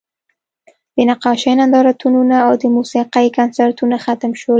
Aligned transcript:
د 0.95 0.97
نقاشۍ 1.09 1.51
نندارتونونه 1.59 2.35
او 2.47 2.53
د 2.61 2.63
موسیقۍ 2.75 3.27
کنسرتونه 3.37 3.95
ختم 4.05 4.31
شول 4.39 4.49